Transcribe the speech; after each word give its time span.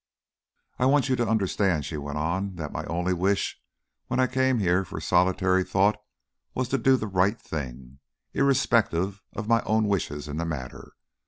"I 0.79 0.87
want 0.87 1.09
you 1.09 1.15
to 1.17 1.27
understand," 1.27 1.85
she 1.85 1.95
went 1.95 2.17
on, 2.17 2.55
"that 2.55 2.71
my 2.71 2.83
only 2.85 3.13
wish 3.13 3.61
when 4.07 4.19
I 4.19 4.25
came 4.25 4.57
here 4.57 4.83
for 4.83 4.99
solitary 4.99 5.63
thought 5.63 5.97
was 6.55 6.69
to 6.69 6.79
do 6.79 6.97
the 6.97 7.05
right 7.05 7.39
thing, 7.39 7.99
irrespective 8.33 9.21
of 9.35 9.47
my 9.47 9.61
own 9.61 9.87
wishes 9.87 10.27
in 10.27 10.37
the 10.37 10.45
matter. 10.45 10.93